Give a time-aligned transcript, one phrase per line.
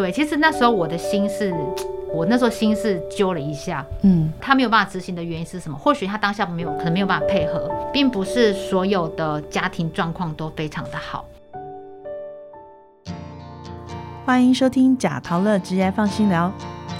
[0.00, 1.54] 对，其实那时候我的心是，
[2.14, 5.76] 我那时候心是揪了一下，嗯，他没有办法执行的原因是什么？
[5.76, 11.26] 或许他当下没有，可能没有办法配合，并不是所有的家庭状况都非常的好。
[14.24, 16.50] 欢迎收听假陶乐职业放心聊。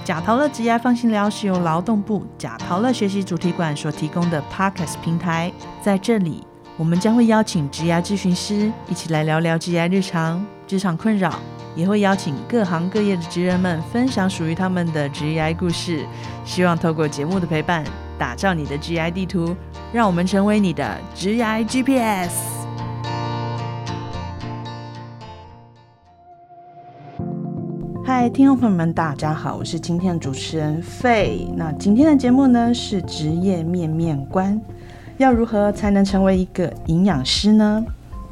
[0.05, 6.43] 假陶乐职业放心聊是由劳动部假陶乐学习主题馆所提供的 Podcast 平台，在这里
[6.77, 11.33] 我们将会邀请职业咨询师一起来聊聊职业日常、职场困扰，
[11.75, 16.05] 也会邀请各行各业的职人们分享属于他们的职业故事。
[16.43, 17.83] 希望透过节目的陪伴，
[18.17, 19.55] 打造你的 GI 地图，
[19.93, 22.59] 让我们成为你的职业 GPS。
[28.03, 31.47] 嗨，听众朋友们，大家好，我是今天的主持人费。
[31.55, 34.59] 那今天的节目呢是职业面面观，
[35.17, 37.81] 要如何才能成为一个营养师呢？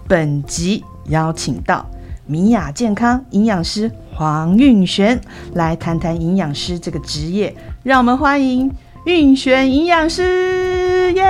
[0.06, 1.86] 本集邀请到
[2.30, 5.20] 米雅健康营养师黄运璇
[5.56, 8.72] 来谈谈营养师这个职业，让我们欢迎
[9.04, 11.24] 运璇营养师，耶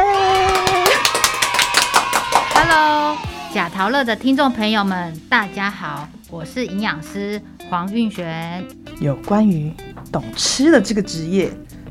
[2.54, 3.16] ！Hello，
[3.54, 7.42] 假陶乐的听众朋友们，大家好，我是营养师。
[7.70, 8.66] 黄运璇，
[9.00, 9.72] 有关于
[10.12, 11.50] 懂吃的这个职业，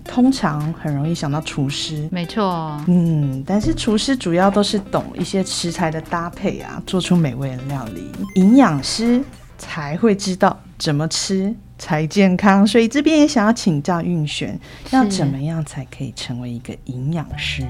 [0.09, 2.09] 通常很容易想到厨师。
[2.11, 8.11] 没错，嗯，但是厨师主要都是懂一些食材的搭配啊，做出美味的料理。
[8.35, 9.23] 营养师
[9.59, 14.59] 才会知道怎么吃才健康，所以这边也想要请教运璇，
[14.91, 17.65] 要怎么样才可以成为一个营养师？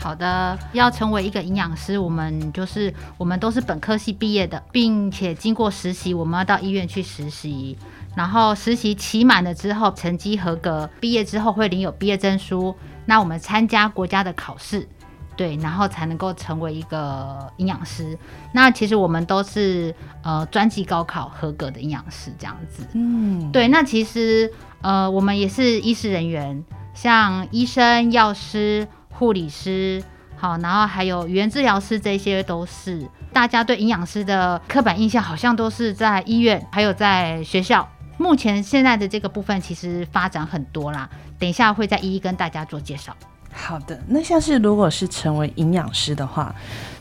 [0.00, 7.76] 好的，要成为一个营养师，我们就是我们都是本科系毕业的，并且经过实习，我们要到医院去实习，
[8.14, 12.74] 然后实习期满了之后，成绩合格，毕业之后会领有毕业证书。
[13.06, 14.88] 那我们参加国家的考试，
[15.36, 18.16] 对，然后才能够成为一个营养师。
[18.52, 22.86] 那其实我们都是呃专技高考合格的营养师这样子。
[22.92, 28.86] 嗯，对，那其实呃我们也是医师人员，像医生、药师。
[29.18, 30.00] 护理师，
[30.36, 37.88] 好，然后还有语言治疗师，这些都是大家对营养师的刻板印象，好像都是在医院，还有在学校。
[38.16, 43.12] 目前现在的这个部分其实发展很多啦，等一下会再一一跟大家做介绍。
[43.52, 46.54] 好的，那像是如果是成为营养师的话，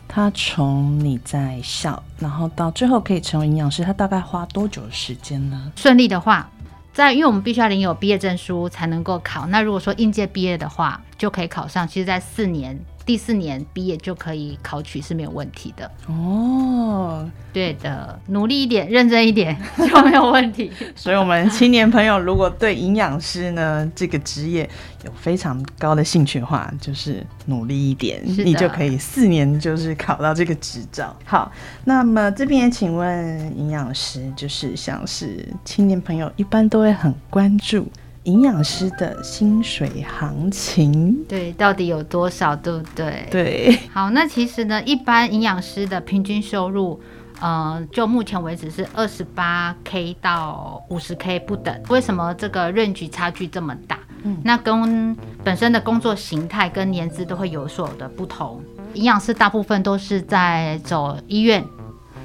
[0.08, 5.72] 他从你在校，然后到最后可以成为营养师，他大概花多久的时间呢？
[5.76, 6.50] 顺利的话。
[6.98, 9.46] 在，因为我们必须要领有毕业证书才能够考。
[9.46, 11.88] 那如果说应届毕业的话，就可以考上。
[11.88, 12.80] 其实，在四年。
[13.08, 17.28] 第四年毕业就可以考取是没有问题的哦。
[17.54, 20.70] 对的，努力一点，认真一点 就没有问题。
[20.94, 24.70] 所以，我们青年朋友如果对营养师呢这个职业
[25.06, 31.16] 有非常高的兴趣的话，就是努力一点，你就可以四年就是考到这个执照。
[31.24, 31.50] 好，
[31.86, 37.90] 那么这边也请问营养师，就是像是青年朋友一般都会很关注。
[38.28, 43.26] 营养师的薪水行情，对，到底有多少，对不对？
[43.32, 43.80] 对。
[43.94, 47.00] 好，那其实呢，一般营养师的平均收入，
[47.40, 51.74] 呃，就目前为止是二十八 k 到五十 k 不等。
[51.88, 53.98] 为什么这个润距差距这么大？
[54.24, 58.62] 嗯，那跟本身的工作形态跟年资都会有所的不同。
[58.94, 61.64] 营养师大部分都是在走医院，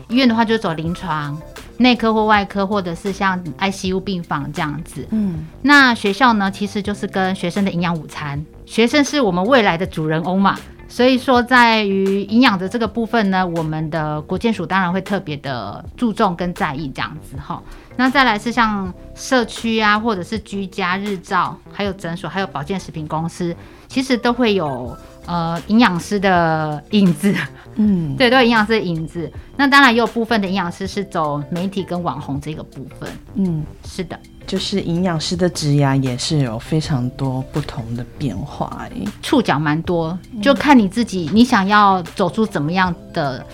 [0.09, 1.41] 医院的话就是走临床。
[1.83, 5.07] 内科或外科，或者是像 ICU 病房这样子。
[5.11, 8.43] 嗯，那学校呢，其实就是跟学生的营养午餐。
[8.65, 10.59] 学生是我们未来的主人翁嘛，
[10.93, 17.63] 所以说在于营养的这个部分呢，我们的国健署当然会特别的注重跟在意这样子哈。
[17.97, 23.57] 那再来是像社区啊，或者是居家日照，还有诊所，还有保健食品公司，
[23.89, 24.95] 其实都会有。
[25.25, 27.33] 呃，营养师的影子，
[27.77, 29.33] 嗯， 对，都有营养师的影子。
[29.57, 38.91] 那当然也有部分的营养师是走媒体跟网红这个部分，嗯，是的，就是营养师的职涯也是有非常多不同的变化，哎，
[39.23, 43.45] 触角蛮多，就看你自己，你想要走出怎么样的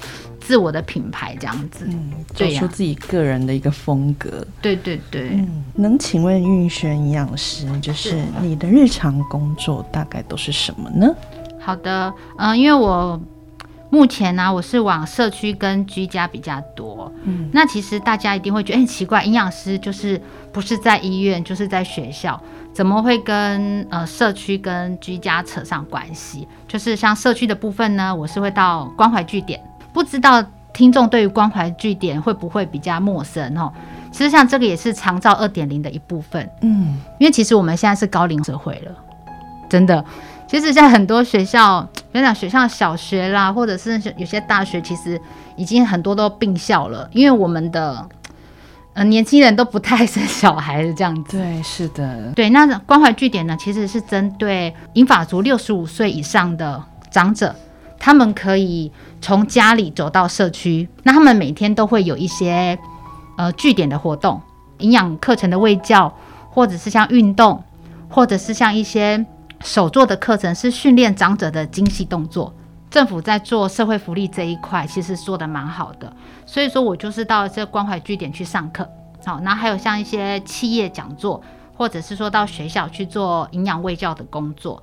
[0.40, 5.28] 自我的品牌这样子，嗯，走出自己个人的一个风格，对对对。
[5.32, 11.14] 嗯，能请问运轩营养师，就是你的日常工作大概都是什么呢？
[11.60, 13.20] 好的，嗯，因为我
[13.90, 17.10] 目前呢，我是往社区跟居家比较多。
[17.24, 20.20] 嗯，那其实大家一定会觉得，哎，奇怪，营养师就是
[20.52, 22.38] 不是在医院，就是在学校，
[22.72, 26.46] 怎么会跟呃社区跟居家扯上关系？
[26.66, 29.58] 就是像社区的部分呢，我是会到关怀据点，
[29.92, 33.72] 不知道听众对于关怀据点会不会比较陌生哦？
[34.12, 36.48] 其实像这个也是长照二点零的一部分。
[36.60, 38.92] 嗯，因为其实我们现在是高龄社会了，
[39.68, 40.04] 真的。
[40.46, 45.20] 其实，在很多学校，比如讲学校小学啦，或者是有些大学，其实
[45.56, 47.08] 已经很多都并校了。
[47.12, 48.08] 因为我们的，
[48.94, 51.36] 呃年轻人都不太生小孩的这样子。
[51.36, 57.54] 对，是的，对，那关怀据点呢，其实是针对银发族六十五岁以上的长者，
[57.98, 58.90] 他们可以
[59.20, 62.78] 从家里走到社区，那他们每天都会有一些
[63.36, 64.40] 呃据点的活动，
[64.78, 66.12] 营养课程的喂教，
[66.50, 67.62] 或者是像运动，
[68.08, 69.26] 或者是像一些
[69.60, 72.54] 手做的课程，是训练长者的精细动作。
[72.90, 76.10] 政府在做社会福利这一块，其实做的蛮好的，
[76.46, 78.88] 所以说我就是到这关怀据点去上课，
[79.26, 81.42] 好，那还有像一些企业讲座，
[81.76, 84.82] 或者是说到学校去做营养卫教的工作。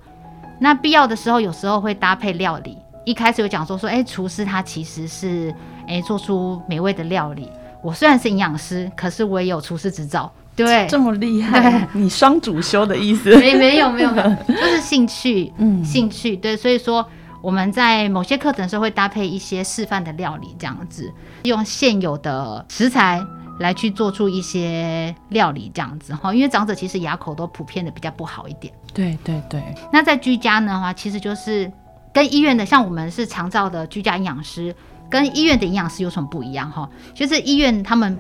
[0.59, 2.77] 那必要的时候，有时候会搭配料理。
[3.05, 5.53] 一开始有讲说说，哎，厨师他其实是
[5.87, 7.49] 哎做出美味的料理。
[7.81, 10.31] 我虽然是营养师，可是我也有厨师执照。
[10.55, 13.35] 对，这么厉害，你双主修的意思？
[13.37, 16.35] 没没有没有没有， 就是兴趣，嗯，兴趣。
[16.37, 17.05] 对，所以说。
[17.41, 21.13] 我们在某些课程的时候会搭配一些示范的料理，这样子
[21.43, 23.23] 用现有的食材
[23.59, 26.33] 来去做出一些料理，这样子哈。
[26.33, 28.73] 因为长者其实牙口都普遍的比较不好一点。
[28.95, 29.61] 对对对。
[29.93, 31.71] 那在居家呢话，其实就是
[32.11, 34.75] 跟医院的，像我们是长照的居家营养师，
[35.07, 36.89] 跟医院的营养师有什么不一样哈？
[37.13, 38.17] 就是医院他们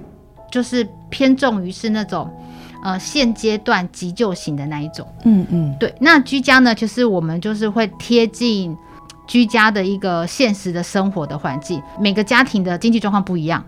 [0.51, 2.31] 就是偏重于是那种
[2.83, 5.07] 呃现阶段急救型的那一种。
[5.23, 5.75] 嗯嗯。
[5.79, 5.93] 对。
[5.99, 8.77] 那居家呢，就是我们就是会贴近。
[9.27, 13.65] 居家的一个现实的生活的环境，每个家庭的经济状况不一样，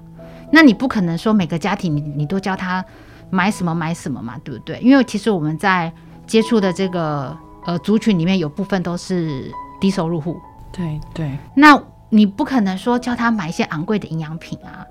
[0.51, 2.85] 那你不可能说每个家庭你你都教他
[3.31, 4.79] 买什么买什么嘛，对不对？
[4.81, 5.91] 因为其实我们在
[6.27, 7.35] 接触的这个
[7.65, 9.51] 呃族群里面有部分都是
[9.81, 10.39] 低收入户，
[10.71, 14.85] 对对，那你不可能说教他买一些昂贵的营养品啊，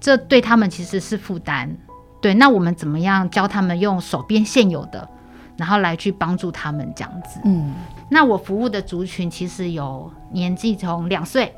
[0.00, 1.76] 这对他们其实是负担。
[2.20, 5.08] 对，那我们怎么样教他们用手边现有的，
[5.56, 7.40] 然后来去帮助他们这样子？
[7.44, 7.72] 嗯。
[8.10, 11.54] 那我服务的族群其实有年纪从两岁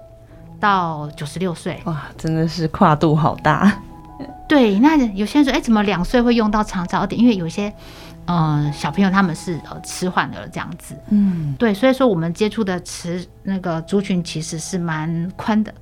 [0.59, 3.81] 到九十六岁，哇，真的是跨度好大。
[4.49, 7.19] 对，那有些人说，哎，怎么两岁会用到长照点？
[7.19, 7.73] 因为有些，
[8.27, 10.95] 嗯，小朋友他们是呃迟缓的这样子。
[11.09, 15.73] 嗯，对，所以说我们接触的迟那个族群其实是蛮宽的。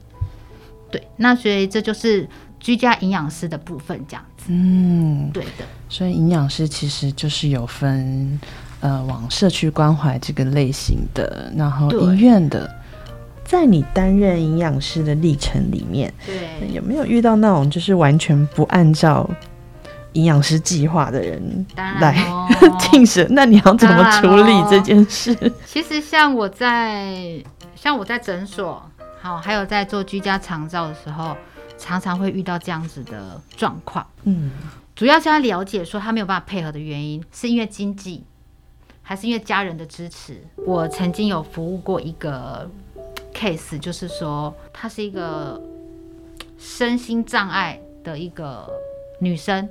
[0.91, 2.29] 对，那所以这就是
[2.61, 4.45] 居家营养师的部分这样子。
[4.49, 5.65] 嗯，对的。
[5.89, 8.41] 所以营养师其实就是有分。
[8.81, 12.73] 呃，往社区关怀这个类型的，然后医院的，
[13.45, 19.29] 在你担任营养师的历程里面，对，有没有遇到那种就是完全不按照
[20.13, 21.67] 营养师计划的人
[21.99, 22.25] 来
[22.79, 23.27] 进食？
[23.31, 25.37] 那你要怎么处理这件事？
[25.67, 27.43] 其实像我在
[27.75, 28.81] 像我在诊所，
[29.21, 31.37] 好，还有在做居家长照的时候，
[31.79, 34.07] 常常会遇到这样子的状况。
[34.25, 34.51] 嗯，
[34.95, 38.25] 主要是他了解说他没有办法配合的原因，是因为经济。
[39.01, 42.71] 还是因为家人的支持，我曾经有服务过一个
[43.33, 45.59] case，就是说她是一个
[46.59, 48.71] 身心障碍的一个
[49.19, 49.67] 女生，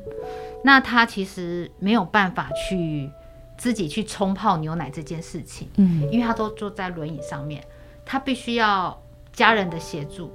[0.63, 3.11] 那她其实没有办法去
[3.59, 7.63] 自己去冲泡牛奶这件事情，嗯，因为她都坐在轮椅上面，
[8.03, 8.99] 她必须要
[9.31, 10.31] 家人的协助。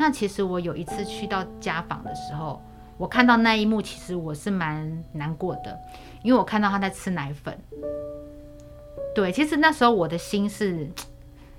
[0.00, 2.58] 那其实我有一次去到家访的时候，
[2.96, 5.78] 我看到那一幕，其实我是蛮难过的，
[6.22, 7.54] 因为我看到他在吃奶粉。
[9.14, 10.90] 对，其实那时候我的心是，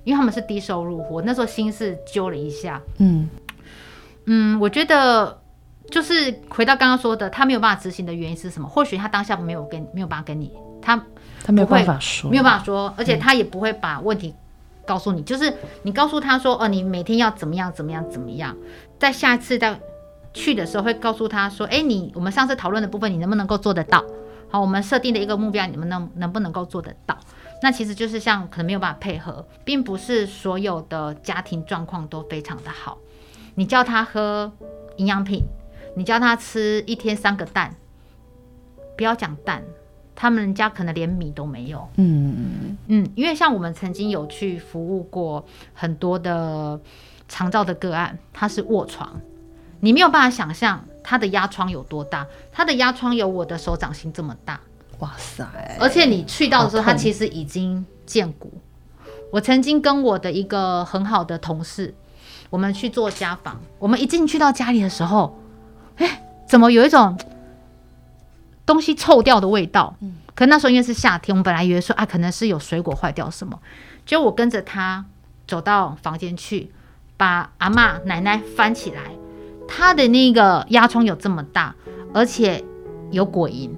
[0.04, 2.82] 因为他们是低收入户，那时候心是揪了一下。
[2.98, 3.30] 嗯
[4.26, 5.40] 嗯，我觉得
[5.92, 8.68] 就是回到刚刚说的，他没有办法执行的原因是什么？
[8.68, 10.51] 或许他当下没有跟没有办法跟你，
[10.82, 11.00] 他
[11.44, 14.34] 他没有办法说，没有办法说，而且他也不会把问题
[14.86, 15.22] 告诉你。
[15.24, 18.56] 就是你告诉他说，哦，你每天要怎么样怎么样怎么样，
[19.00, 19.80] 在下次再
[20.34, 24.04] 去的时候会告诉他说，哎，你我们上次讨论的部分，你能不能够做得到？
[24.50, 27.18] 好，我们设定的一个目标，你们能能不能够做得到？
[27.64, 32.98] 那其实就是像可能没有办法配合，并不是所有的家庭状况都非常的好。
[33.56, 34.52] 你叫他喝
[34.98, 35.44] 营养品，
[35.96, 37.76] 你叫他吃一天三个蛋，
[38.98, 39.64] 不要讲蛋，
[40.15, 41.88] 他们家可能连米都没有。
[41.96, 46.80] 嗯嗯因为像我们曾经有去服务过很多的
[47.27, 49.20] 肠照的个案，他是卧床，
[49.80, 54.60] 你没有办法想象他的压疮有多大，他的压疮有我的手掌心这么大。
[55.00, 55.44] 哇塞！
[55.80, 58.51] 而且你去到的时候，他其实已经见骨。
[59.32, 61.96] 我曾经跟我的一个很好的同事，
[62.51, 63.60] 我们去做家访。
[63.80, 65.39] 我们一进去到家里的时候，
[65.96, 67.18] 哎，怎么有一种
[68.72, 69.96] 东西臭掉的味道？
[70.01, 73.60] 嗯，可那时候因为是夏天，我们本来以为说啊，可能是有水果坏掉什么。
[74.06, 75.06] 结果我跟着他
[75.48, 76.72] 走到房间去，
[77.18, 79.01] 把阿妈奶奶翻起来，
[79.68, 81.75] 他的那个压疮有这么大，
[82.13, 82.63] 而且
[83.12, 83.70] 有果蝇。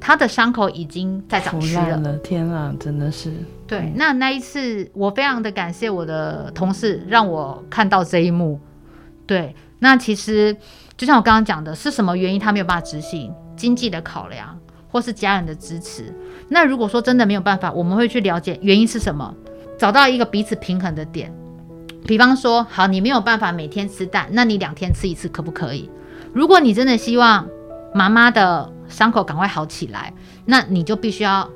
[0.00, 3.32] 他的伤口已经在长蛆了，天啊，真的是。
[3.68, 8.58] 对，那那一次我非常的感谢我的同事，让我看到这一幕。
[9.26, 10.56] 对，那其实
[10.96, 13.32] 就像我刚刚讲的，是什么原因他没有办法执行？
[13.56, 16.12] 经济的考量，或是家人的支持。
[16.48, 19.34] 那如果说真的没有办法，我们会去了解原因是什么，
[19.78, 21.32] 找到一个彼此平衡的点。
[22.06, 25.88] 比方说，好，你没有办法每天吃蛋，那你两天吃一次可不可以？
[26.32, 27.46] 如果你真的希望
[27.94, 30.12] 妈妈的伤口赶快好起来，
[30.44, 31.48] 那你就必须要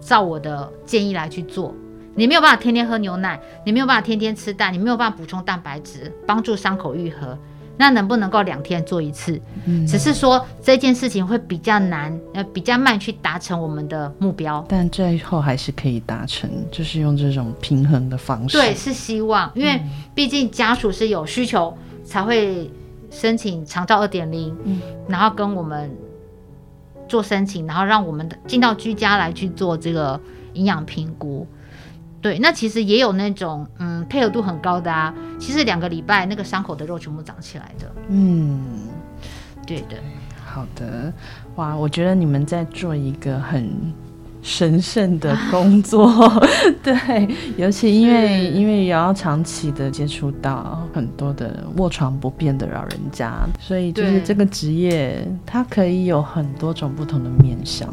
[0.00, 1.74] 照我的建议来去做。
[2.14, 7.38] 你没有办法天天喝牛奶，你没有办法天天吃蛋，你没有办法补充蛋白质，帮助伤口愈合。
[7.78, 9.40] 那能不能够两天做一次？
[9.64, 14.64] 嗯，只是说这件事情会比较难，呃，比较慢去达成我们的目标。
[14.68, 18.58] 但最后还是可以达成，就是用这种平衡的方式。
[18.58, 19.80] 对，是希望，因为
[20.14, 22.70] 毕竟家属是有需求才会
[23.10, 25.90] 申请长照二点零，嗯，然后跟我们
[27.08, 30.20] 做申请，然后让我们的进到居家来去做这个
[30.52, 31.46] 营养评估。
[32.22, 37.92] 对，那其实也有那种嗯配合度很高的啊，其实两个礼拜那个伤口的肉全部长起来的。
[38.08, 38.60] 嗯，
[39.66, 39.96] 对的。
[40.44, 41.12] 好的，
[41.56, 43.70] 哇，我觉得你们在做一个很
[44.42, 46.12] 神圣的 工作，
[46.82, 57.88] 对，尤其因为因为也要长期的接触到很多的卧床不便的老人家，所以就是这个职业它可以有很多种不同的面向。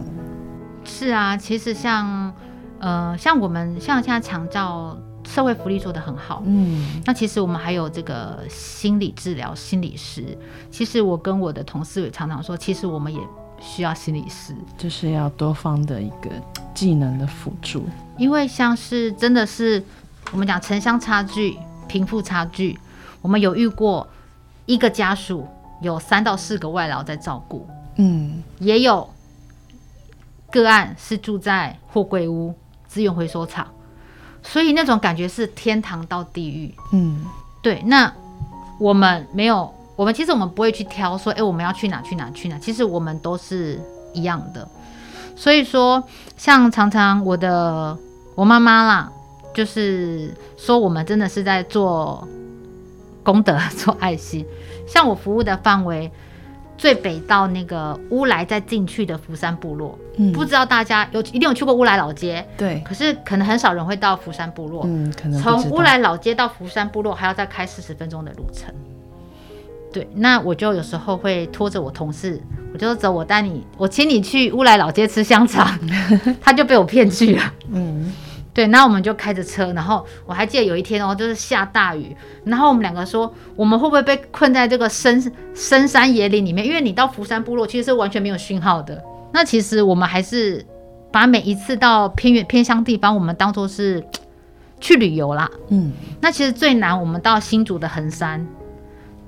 [0.84, 2.32] 是啊，其实像。
[2.80, 10.38] 呃，像我们像现在长照社会福利做得很好，嗯，那其实我们还有这个心理治疗心理师。
[10.72, 13.20] 其实我跟我的同事也常常说，其实我们也
[13.60, 16.30] 需要心理师，就是要多方的一个
[16.74, 17.84] 技能的辅助。
[18.18, 19.84] 因为像是真的是
[20.32, 21.58] 我们讲城乡差距、
[21.88, 22.80] 贫富差距，
[23.22, 24.08] 我们有遇过
[24.66, 25.46] 一个家属
[25.82, 27.68] 有三到四个外劳在照顾，
[27.98, 29.08] 嗯，也有
[30.50, 32.56] 个案是住在货柜屋。
[32.90, 33.68] 资源回收厂，
[34.42, 36.74] 所以那种感觉是天堂到地狱。
[36.92, 37.24] 嗯，
[37.62, 37.82] 对。
[37.86, 38.12] 那
[38.80, 42.58] 我们没有，我们其实我们不会去挑说，哎，我们要去哪去哪去哪。
[42.58, 43.80] 其实我们都是
[44.14, 44.68] 一样的。
[45.36, 46.04] 所以说，
[46.36, 47.96] 像常常我的
[48.34, 49.12] 我妈妈啦，
[49.54, 52.28] 就是说我们真的是在做
[53.24, 54.44] 功德、 做爱心。
[54.88, 56.12] 像我服务的范围。
[56.80, 68.74] 最北到那个乌来再进去的福山部落，嗯，不知道大家有一定有去过乌来老街，对，可是可能很少人会到福山部落，嗯，可能从乌来老街到福山部落还要再开四十分钟的路程，
[69.92, 72.42] 对，那我就有时候会拖着我同事，
[72.74, 75.78] 我就走，我带你，我请你去乌来老街吃香肠，
[76.40, 78.10] 他就被我骗去了，嗯。
[78.60, 82.14] 对，那我们就开着车，然后我还记得有一天哦，就是下大雨，
[82.44, 86.68] 然后我们两个说，我们会不会被困在这个深深山野岭里面？
[86.68, 89.02] 因为你到福山部落其实是完全没有讯号的。
[89.32, 90.66] 那其实我们还是
[91.10, 94.04] 把每一次到偏远偏乡地方，我们当做是
[94.82, 95.50] 去旅游啦。
[95.70, 98.46] 嗯，那其实最难，我们到新竹的横山，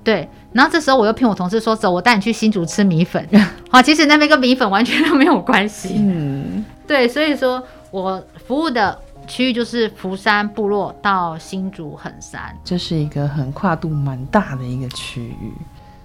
[0.04, 3.26] 对，然后这时候我又骗我同事说，走，我带你去新竹吃米粉。
[3.72, 5.96] 好，其实那边跟米粉完全都没有关系。
[5.98, 9.00] 嗯，对，所以说我服务的。
[9.32, 15.54] 区域就是福山部落到新竹横山，这是一个很跨度蛮大的一个区域。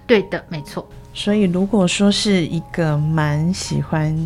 [0.07, 0.89] 对的，没错。
[1.13, 4.17] 所以如果说是一个蛮喜欢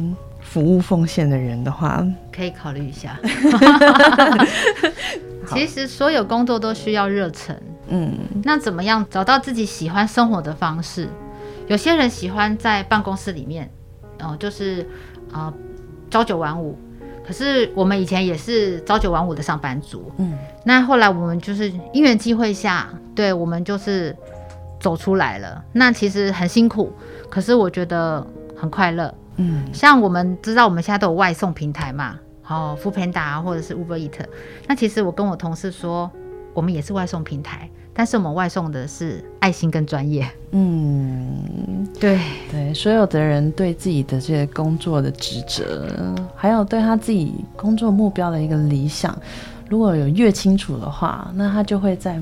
[0.43, 3.19] 服务奉献的人的话，可以考虑一下。
[5.49, 7.59] 其实所有工作都需要热忱。
[7.89, 8.15] 嗯，
[8.45, 11.09] 那怎么样找到自己喜欢生活的方式？
[11.69, 13.71] 有些人喜欢在办公室里面，
[14.21, 14.87] 哦，就是
[15.33, 15.51] 啊，
[16.11, 16.79] 朝九晚五。
[17.31, 24.17] 可是我们以前也是朝九晚五的上班族，嗯，那后来我们就是因缘机会下，对我们就是
[24.81, 25.65] 走出来了。
[25.73, 26.93] 那其实很辛苦，
[27.29, 29.63] 可是我觉得很快乐，嗯。
[29.73, 32.19] 像我们知道我们现在都有外送平台嘛，
[32.49, 34.25] 哦 f o o Panda 或者是 Uber Eat。
[34.67, 36.11] 那其实我跟我同事说，
[36.53, 37.71] 我们也是外送平台。
[38.01, 42.19] 但是我们外送的是爱心跟专业，嗯，对。
[42.51, 49.15] 对，所有的人对自己的这些工作的职责，还有对他自己工作目标的一个理想，
[49.69, 52.19] 如果有越清楚的话，那他就会在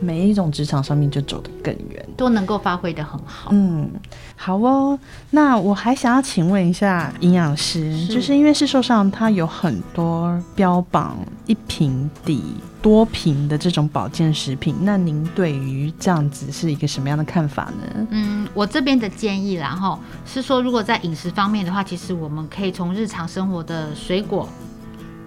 [0.00, 3.50] 每一种职场上面就走得更远，都能够发挥的很好。
[3.52, 3.90] 嗯，
[4.36, 4.98] 好哦，
[5.30, 12.42] 那我还想要请问一下营养师，就是因为市售上它有很多标榜一瓶抵。
[12.84, 18.06] 多瓶的这种保健食品，那您对于这样子是一个什么样的看法呢？
[18.10, 24.46] 嗯，我这边的建议然后是说，如果在饮食方面的话，其实我们可以从日常生活的水果、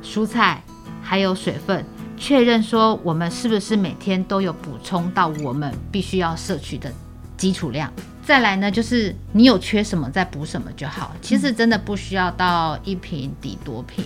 [0.03, 0.61] 蔬菜
[1.01, 1.83] 还有水分，
[2.17, 6.91] 确认说我们是不是每天都有补充到我们必须要摄取的
[7.37, 7.91] 基础量。
[8.25, 14.03] 再来呢，就是你有缺什么再补什么就好，其实真的不需要到一瓶抵多瓶。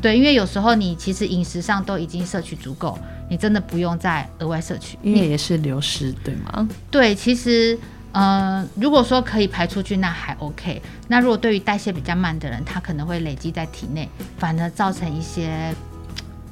[0.00, 6.68] 对，因为有时候你其实饮食上都已经摄取足够，你真的不用再额外摄取，因为也是流失，对吗？
[6.90, 7.78] 对，其实。
[8.12, 10.82] 嗯，如果说可以排出去，那还 OK。
[11.06, 15.72] 那如果对于代谢比较慢的人，他可能会累积在体内，反而造成一些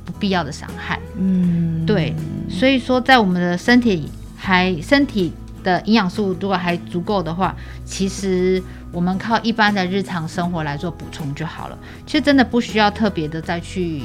[0.08, 0.98] 不必要的伤害。
[1.18, 2.14] 嗯，对。
[2.48, 11.78] 所以说，在我们的身体还身体的营养素如果还足够的话，其实我们靠一般的日常生活来做补充就好了。
[12.06, 14.02] 其实真的不需要特别的再去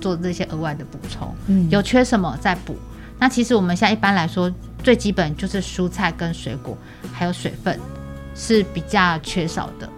[0.00, 1.34] 做这些额外的补充。
[1.48, 2.74] 嗯，有缺什么再补。
[3.18, 4.50] 那其实我们现在一般来说。
[4.84, 6.76] 最基本就是蔬菜跟水果，
[7.10, 7.80] 还有水分
[8.34, 9.88] 是比较缺少的，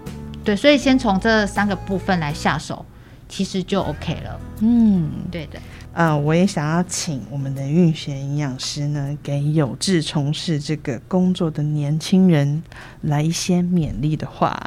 [0.45, 2.87] 对，所以先从这三个部分来下手，
[3.29, 4.41] 其实就 OK 了。
[4.61, 5.59] 嗯，对的。
[5.93, 12.63] 呃，我也想要请我们的运璇营养师呢，给有志从事这个工作的年轻人
[13.03, 14.59] 来一些勉励的话。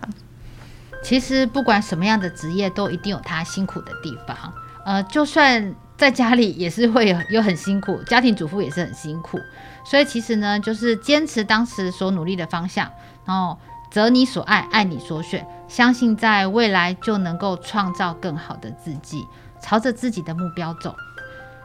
[1.04, 4.36] 其实不管什么样的职业，都一定有他辛苦的地方。
[4.86, 9.40] 呃，就算在家里也是会有很辛苦，家庭主妇也是很辛苦。
[9.86, 12.90] 所以其实呢，就是坚持当时所努力的方向，
[13.26, 13.58] 然后
[13.92, 19.26] 择你所爱，爱你所选，相信在未来就能够创造更好的自己，
[19.62, 20.96] 朝着自己的目标走。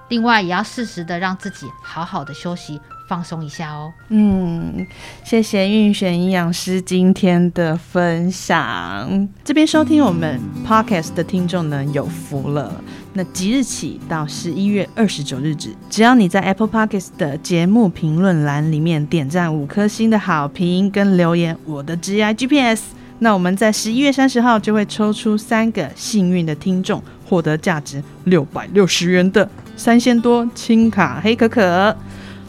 [0.09, 2.81] 另外，也要适时的让自己好好的休息。
[3.07, 3.93] 放松一下哦。
[4.09, 4.87] 嗯，
[5.23, 9.29] 谢谢运选营养师今天的分享。
[9.45, 12.73] 这边收听我们 podcast 的听众呢有福了。
[13.13, 22.85] 那即日起到十一月二十九日止，只要你在 Apple Podcast 的节目评论栏里面点赞五颗星的好评跟留言，我的 GI GPS，
[23.19, 31.97] 那我们在十一月三十号就会抽出三个幸运的听众，获得价值六百六十元的三鲜多轻卡黑可可。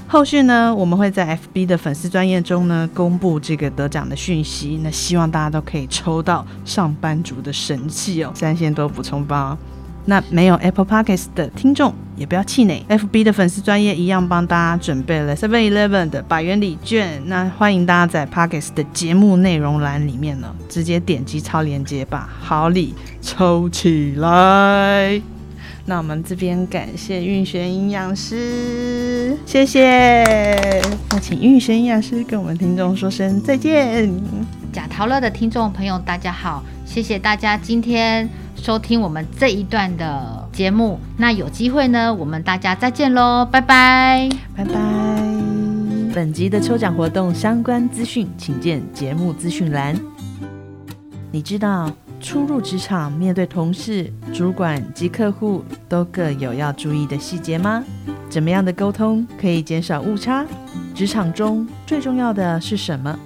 [0.08, 4.80] 后续呢，我们会在 FB 的粉丝专业中呢公布这个得奖的讯息。
[4.84, 9.58] 那希望大家都可以抽到上班族的神器哦，三千多补充包。
[10.06, 17.22] 那没有 Apple Podcasts 的听众也不要气馁，FB 的粉丝专业一样帮大家准备了 Seven Eleven 的百元礼券。
[17.26, 25.22] 那欢迎大家在 Podcasts 的节目内容栏里面呢，直接点击超链接，把好礼抽起来。
[25.88, 30.24] 那我们这边感谢运璇营养师，谢谢。
[31.12, 34.12] 那请运璇营养师跟我们听众说声再见。
[34.72, 41.00] 贾陶乐的听众朋友，大家好，谢谢大家今天收听我们这一段的节目。
[41.18, 44.74] 那有机会呢，我们大家再见喽，拜拜，拜拜。
[46.14, 49.96] 本集的抽奖活动相关资讯，请见节目资讯栏。
[51.32, 51.92] 你知道？
[52.22, 57.84] 初入职场，面对同事、主管及客户，都各有要注意的细节吗？
[58.30, 60.44] 怎么样的沟通可以减少误差？
[60.96, 63.20] 职场中最重要的是什么？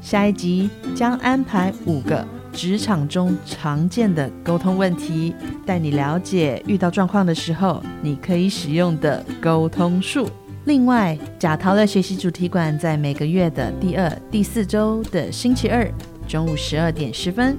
[0.00, 2.24] 下一集将安排五个
[2.56, 5.34] 职场中常见的沟通问题，
[5.66, 10.26] 带你了解遇到状况的时候，你可以使用的沟通术。
[10.64, 15.86] 另外，贾陶的学习主题馆在每个月的第二、第四周的星期二
[16.26, 17.54] 中午十二点十分。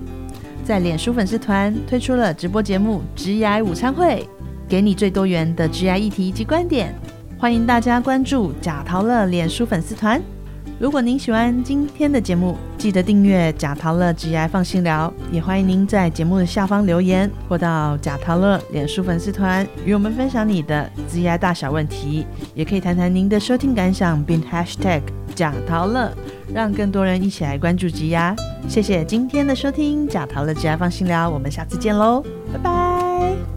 [0.66, 4.28] 在脸书粉丝团推出了直播节目《直癌午餐会》，
[4.68, 6.92] 给你最多元的直癌议题及观点。
[7.38, 10.20] 欢迎大家关注贾陶乐脸书粉丝团。
[10.80, 15.12] 如果您喜欢今天的节目，记得订阅贾陶乐直癌放心聊。
[15.32, 25.02] 也欢迎您在节目的下方留言，或到贾陶乐脸书粉丝团与我们分享你的直癌大小问题，也可以谈谈您的收听感想，并 #hashtag
[25.34, 26.12] 贾陶乐。
[26.54, 28.36] 让更多人一起来关注吉牙，
[28.70, 33.57] 谢谢今天的收听，贾桃的吉牙放心聊，我们下次见喽，拜拜。